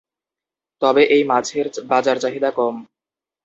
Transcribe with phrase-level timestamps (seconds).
[0.81, 2.75] তবে এই মাছের বাজার চাহিদা কম।